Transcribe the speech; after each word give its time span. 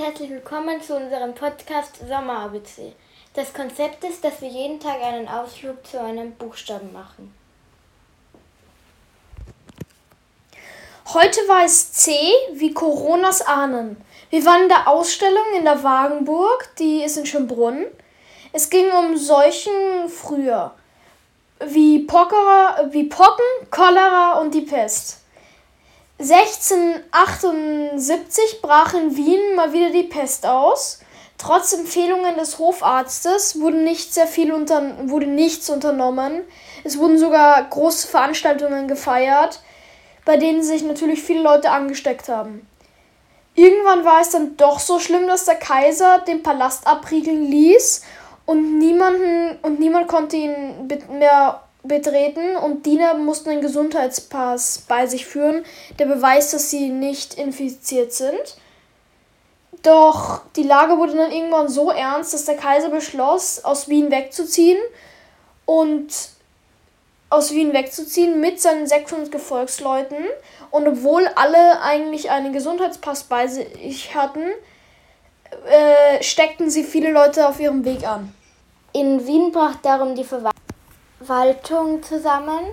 herzlich 0.00 0.30
willkommen 0.30 0.82
zu 0.82 0.96
unserem 0.96 1.36
Podcast 1.36 2.00
Sommer 2.08 2.40
ABC. 2.40 2.94
Das 3.32 3.54
Konzept 3.54 4.02
ist, 4.02 4.24
dass 4.24 4.40
wir 4.40 4.48
jeden 4.48 4.80
Tag 4.80 5.00
einen 5.00 5.28
Ausflug 5.28 5.86
zu 5.86 6.00
einem 6.00 6.32
Buchstaben 6.32 6.92
machen. 6.92 7.32
Heute 11.14 11.38
war 11.46 11.64
es 11.64 11.92
C 11.92 12.10
wie 12.54 12.74
Coronas 12.74 13.40
Ahnen. 13.42 14.04
Wir 14.30 14.44
waren 14.44 14.64
in 14.64 14.68
der 14.68 14.88
Ausstellung 14.88 15.44
in 15.56 15.64
der 15.64 15.84
Wagenburg, 15.84 16.68
die 16.80 17.04
ist 17.04 17.16
in 17.16 17.26
Schönbrunn. 17.26 17.86
Es 18.52 18.68
ging 18.68 18.90
um 18.90 19.16
Seuchen 19.16 20.08
früher, 20.08 20.74
wie, 21.64 22.00
Pockera, 22.00 22.88
wie 22.90 23.04
Pocken, 23.04 23.70
Cholera 23.70 24.40
und 24.40 24.54
die 24.54 24.62
Pest. 24.62 25.21
1678 26.22 28.62
brach 28.62 28.94
in 28.94 29.16
Wien 29.16 29.56
mal 29.56 29.72
wieder 29.72 29.90
die 29.90 30.04
Pest 30.04 30.46
aus. 30.46 31.00
Trotz 31.36 31.72
Empfehlungen 31.72 32.36
des 32.36 32.60
Hofarztes 32.60 33.60
wurde 33.60 33.78
nicht 33.78 34.14
sehr 34.14 34.28
viel 34.28 34.52
unter, 34.52 35.08
wurde 35.08 35.26
nichts 35.26 35.68
unternommen. 35.68 36.42
Es 36.84 36.96
wurden 36.98 37.18
sogar 37.18 37.68
große 37.68 38.06
Veranstaltungen 38.06 38.86
gefeiert, 38.86 39.58
bei 40.24 40.36
denen 40.36 40.62
sich 40.62 40.84
natürlich 40.84 41.20
viele 41.20 41.42
Leute 41.42 41.72
angesteckt 41.72 42.28
haben. 42.28 42.68
Irgendwann 43.56 44.04
war 44.04 44.20
es 44.20 44.30
dann 44.30 44.56
doch 44.56 44.78
so 44.78 45.00
schlimm, 45.00 45.26
dass 45.26 45.44
der 45.44 45.56
Kaiser 45.56 46.20
den 46.20 46.44
Palast 46.44 46.86
abriegeln 46.86 47.42
ließ 47.42 48.04
und 48.46 48.78
niemanden 48.78 49.58
und 49.62 49.80
niemand 49.80 50.06
konnte 50.06 50.36
ihn 50.36 50.88
mehr 51.18 51.64
betreten 51.82 52.56
und 52.56 52.86
Diener 52.86 53.14
mussten 53.14 53.50
einen 53.50 53.60
Gesundheitspass 53.60 54.84
bei 54.86 55.06
sich 55.06 55.26
führen, 55.26 55.64
der 55.98 56.06
beweist, 56.06 56.54
dass 56.54 56.70
sie 56.70 56.88
nicht 56.88 57.34
infiziert 57.34 58.12
sind. 58.12 58.56
Doch 59.82 60.42
die 60.54 60.62
Lage 60.62 60.96
wurde 60.96 61.16
dann 61.16 61.32
irgendwann 61.32 61.68
so 61.68 61.90
ernst, 61.90 62.34
dass 62.34 62.44
der 62.44 62.56
Kaiser 62.56 62.90
beschloss, 62.90 63.64
aus 63.64 63.88
Wien 63.88 64.10
wegzuziehen 64.10 64.78
und 65.66 66.12
aus 67.30 67.50
Wien 67.52 67.72
wegzuziehen 67.72 68.40
mit 68.40 68.60
seinen 68.60 68.86
600 68.86 69.32
Gefolgsleuten. 69.32 70.24
Und 70.70 70.86
obwohl 70.86 71.26
alle 71.34 71.80
eigentlich 71.80 72.30
einen 72.30 72.52
Gesundheitspass 72.52 73.24
bei 73.24 73.48
sich 73.48 74.14
hatten, 74.14 74.44
äh, 75.66 76.22
steckten 76.22 76.70
sie 76.70 76.84
viele 76.84 77.10
Leute 77.10 77.48
auf 77.48 77.58
ihrem 77.58 77.84
Weg 77.84 78.06
an. 78.06 78.32
In 78.92 79.26
Wien 79.26 79.50
brach 79.50 79.76
darum 79.82 80.14
die 80.14 80.24
Verwaltung 80.24 80.61
Verwaltung 81.22 82.02
zusammen 82.02 82.64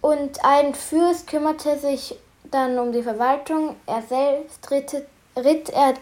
und 0.00 0.44
ein 0.44 0.74
Fürst 0.74 1.26
kümmerte 1.26 1.78
sich 1.78 2.16
dann 2.50 2.78
um 2.78 2.92
die 2.92 3.02
Verwaltung. 3.02 3.76
Er 3.86 4.02
selbst 4.02 4.70
ritt, 4.70 4.94
ritt 5.36 5.68
er 5.70 5.94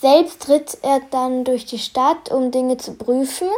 selbst 0.00 0.48
ritt 0.48 0.78
er 0.82 1.00
dann 1.10 1.44
durch 1.44 1.64
die 1.64 1.78
Stadt, 1.78 2.30
um 2.30 2.50
Dinge 2.50 2.76
zu 2.76 2.94
prüfen. 2.94 3.48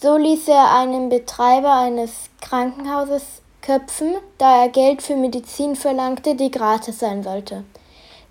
So 0.00 0.16
ließ 0.16 0.48
er 0.48 0.74
einen 0.74 1.08
Betreiber 1.08 1.72
eines 1.72 2.28
Krankenhauses 2.40 3.22
köpfen, 3.62 4.16
da 4.36 4.62
er 4.62 4.68
Geld 4.68 5.00
für 5.00 5.16
Medizin 5.16 5.76
verlangte, 5.76 6.34
die 6.34 6.50
gratis 6.50 6.98
sein 6.98 7.22
sollte. 7.22 7.64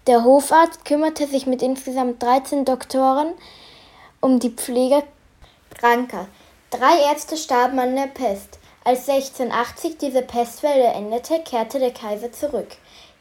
Der 0.05 0.23
Hofarzt 0.23 0.83
kümmerte 0.85 1.25
sich 1.25 1.47
mit 1.47 1.61
insgesamt 1.61 2.21
13 2.21 2.65
Doktoren 2.65 3.33
um 4.19 4.39
die 4.39 4.51
Pflege 4.51 5.01
Kranker. 5.73 6.27
Drei 6.73 7.03
Ärzte 7.07 7.37
starben 7.37 7.77
an 7.77 7.95
der 7.95 8.07
Pest. 8.07 8.57
Als 8.83 9.07
1680 9.07 9.99
diese 9.99 10.23
Pestwelle 10.23 10.85
endete, 10.85 11.39
kehrte 11.43 11.77
der 11.77 11.91
Kaiser 11.91 12.31
zurück. 12.31 12.69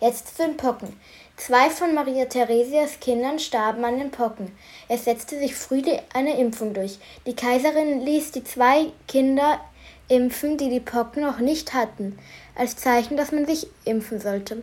Jetzt 0.00 0.38
den 0.38 0.56
Pocken. 0.56 0.98
Zwei 1.36 1.68
von 1.68 1.92
Maria 1.92 2.24
Theresias 2.24 2.98
Kindern 2.98 3.38
starben 3.38 3.84
an 3.84 3.98
den 3.98 4.10
Pocken. 4.10 4.56
Es 4.88 5.04
setzte 5.04 5.38
sich 5.38 5.54
früh 5.54 5.82
eine 6.14 6.38
Impfung 6.38 6.72
durch. 6.72 6.98
Die 7.26 7.36
Kaiserin 7.36 8.00
ließ 8.00 8.32
die 8.32 8.42
zwei 8.42 8.86
Kinder 9.06 9.60
impfen, 10.08 10.56
die 10.56 10.70
die 10.70 10.80
Pocken 10.80 11.22
noch 11.22 11.38
nicht 11.38 11.74
hatten, 11.74 12.18
als 12.54 12.76
Zeichen, 12.76 13.16
dass 13.16 13.32
man 13.32 13.46
sich 13.46 13.66
impfen 13.84 14.20
sollte. 14.20 14.62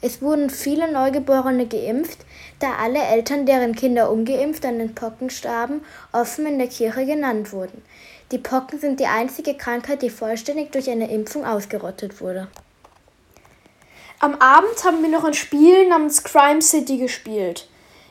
Es 0.00 0.20
wurden 0.20 0.50
viele 0.50 0.92
Neugeborene 0.92 1.66
geimpft, 1.66 2.18
da 2.58 2.74
alle 2.74 3.02
Eltern, 3.02 3.46
deren 3.46 3.74
Kinder 3.74 4.10
ungeimpft 4.10 4.64
an 4.66 4.78
den 4.78 4.94
Pocken 4.94 5.30
starben, 5.30 5.80
offen 6.12 6.46
in 6.46 6.58
der 6.58 6.68
Kirche 6.68 7.06
genannt 7.06 7.52
wurden. 7.52 7.82
Die 8.30 8.38
Pocken 8.38 8.78
sind 8.78 9.00
die 9.00 9.06
einzige 9.06 9.54
Krankheit, 9.54 10.02
die 10.02 10.10
vollständig 10.10 10.72
durch 10.72 10.90
eine 10.90 11.10
Impfung 11.10 11.46
ausgerottet 11.46 12.20
wurde. 12.20 12.48
Am 14.20 14.34
Abend 14.36 14.84
haben 14.84 15.02
wir 15.02 15.08
noch 15.08 15.24
ein 15.24 15.34
Spiel 15.34 15.88
namens 15.88 16.22
Crime 16.22 16.62
City 16.62 16.98
gespielt. 16.98 17.68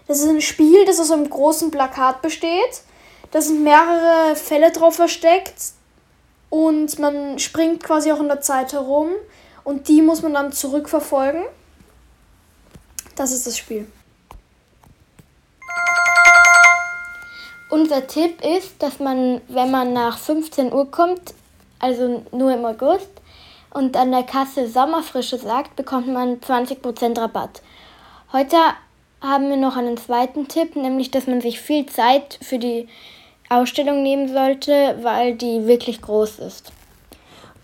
Das 0.08 0.20
ist 0.20 0.30
ein 0.30 0.42
Spiel, 0.42 0.86
das 0.86 1.00
aus 1.00 1.12
einem 1.12 1.30
großen 1.30 1.72
Plakat 1.72 2.22
besteht. 2.22 2.82
Da 3.32 3.42
sind 3.42 3.64
mehrere 3.64 4.36
Fälle 4.36 4.72
drauf 4.72 4.96
versteckt 4.96 5.54
und 6.54 7.00
man 7.00 7.40
springt 7.40 7.82
quasi 7.82 8.12
auch 8.12 8.20
in 8.20 8.28
der 8.28 8.42
Zeit 8.42 8.74
herum 8.74 9.10
und 9.64 9.88
die 9.88 10.04
muss 10.04 10.22
man 10.22 10.36
dann 10.36 10.52
zurückverfolgen. 10.52 11.42
Das 13.16 13.32
ist 13.32 13.48
das 13.48 13.58
Spiel. 13.58 13.88
Unser 17.72 18.06
Tipp 18.06 18.46
ist, 18.46 18.84
dass 18.84 19.00
man, 19.00 19.42
wenn 19.48 19.72
man 19.72 19.94
nach 19.94 20.20
15 20.20 20.72
Uhr 20.72 20.92
kommt, 20.92 21.34
also 21.80 22.24
nur 22.32 22.54
im 22.54 22.64
August, 22.66 23.10
und 23.72 23.98
an 23.98 24.12
der 24.12 24.22
Kasse 24.22 24.68
Sommerfrische 24.70 25.40
sagt, 25.40 25.76
bekommt 25.76 26.08
man 26.08 26.40
20% 26.40 27.20
Rabatt. 27.20 27.64
Heute 28.32 28.58
haben 29.22 29.50
wir 29.50 29.58
noch 29.58 29.76
einen 29.76 29.98
zweiten 29.98 30.48
Tipp, 30.48 30.76
nämlich 30.76 31.10
dass 31.10 31.26
man 31.26 31.42
sich 31.42 31.60
viel 31.60 31.88
Zeit 31.88 32.38
für 32.44 32.60
die 32.60 32.88
Ausstellung 33.56 34.04
nehmen 34.04 34.32
sollte, 34.34 34.98
weil 35.02 35.36
die 35.36 35.68
wirklich 35.68 36.02
groß 36.02 36.40
ist. 36.40 36.72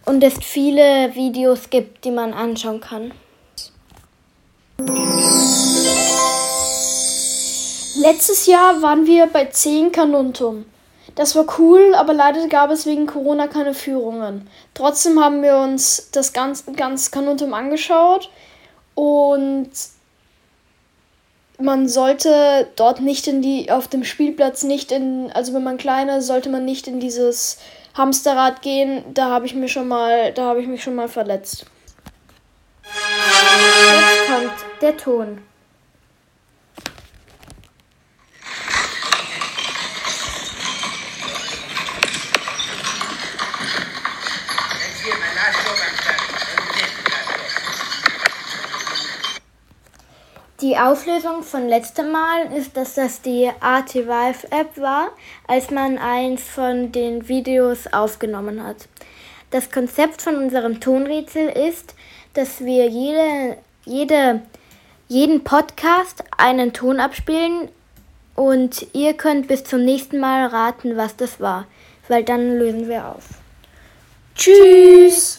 Und 0.05 0.23
es 0.23 0.35
viele 0.41 1.13
Videos 1.15 1.69
gibt, 1.69 2.05
die 2.05 2.11
man 2.11 2.33
anschauen 2.33 2.79
kann. 2.79 3.11
Letztes 8.01 8.45
Jahr 8.45 8.81
waren 8.81 9.05
wir 9.05 9.27
bei 9.27 9.45
10 9.45 9.91
Kanuntum. 9.91 10.65
Das 11.15 11.35
war 11.35 11.45
cool, 11.59 11.93
aber 11.95 12.13
leider 12.13 12.47
gab 12.47 12.71
es 12.71 12.85
wegen 12.85 13.05
Corona 13.05 13.47
keine 13.47 13.73
Führungen. 13.73 14.47
Trotzdem 14.73 15.19
haben 15.21 15.43
wir 15.43 15.57
uns 15.57 16.09
das 16.13 16.31
ganz, 16.31 16.63
ganz 16.77 17.11
Kanuntum 17.11 17.53
angeschaut 17.53 18.29
und 18.95 19.69
man 21.59 21.87
sollte 21.87 22.67
dort 22.75 23.01
nicht 23.01 23.27
in 23.27 23.41
die, 23.41 23.71
auf 23.71 23.87
dem 23.87 24.03
Spielplatz 24.03 24.63
nicht 24.63 24.91
in, 24.91 25.31
also 25.33 25.53
wenn 25.53 25.63
man 25.63 25.77
kleiner 25.77 26.17
ist, 26.17 26.27
sollte 26.27 26.49
man 26.49 26.65
nicht 26.65 26.87
in 26.87 26.99
dieses 26.99 27.59
Hamsterrad 27.95 28.61
gehen. 28.61 29.03
Da 29.13 29.29
habe 29.29 29.45
ich 29.45 29.55
mir 29.55 29.67
schon 29.67 29.87
mal, 29.87 30.31
da 30.33 30.45
habe 30.45 30.61
ich 30.61 30.67
mich 30.67 30.83
schon 30.83 30.95
mal 30.95 31.09
verletzt. 31.09 31.65
Jetzt 32.83 34.27
kommt 34.27 34.53
der 34.81 34.97
Ton. 34.97 35.48
Die 50.61 50.75
Auflösung 50.75 51.41
von 51.43 51.69
letztem 51.69 52.11
Mal 52.11 52.51
ist, 52.53 52.75
dass 52.75 52.95
das 52.95 53.21
die 53.21 53.49
AT 53.61 53.95
Vive 53.95 54.51
App 54.51 54.77
war, 54.77 55.11
als 55.47 55.71
man 55.71 55.97
eins 55.97 56.43
von 56.43 56.91
den 56.91 57.29
Videos 57.29 57.87
aufgenommen 57.87 58.61
hat. 58.61 58.89
Das 59.51 59.71
Konzept 59.71 60.21
von 60.21 60.35
unserem 60.35 60.81
Tonrätsel 60.81 61.47
ist, 61.47 61.95
dass 62.33 62.59
wir 62.59 62.87
jede, 62.89 63.57
jede, 63.85 64.41
jeden 65.07 65.45
Podcast 65.45 66.25
einen 66.37 66.73
Ton 66.73 66.99
abspielen 66.99 67.69
und 68.35 68.85
ihr 68.91 69.13
könnt 69.13 69.47
bis 69.47 69.63
zum 69.63 69.85
nächsten 69.85 70.19
Mal 70.19 70.45
raten, 70.47 70.97
was 70.97 71.15
das 71.15 71.39
war, 71.39 71.67
weil 72.09 72.25
dann 72.25 72.59
lösen 72.59 72.89
wir 72.89 73.07
auf. 73.07 73.23
Tschüss! 74.35 75.38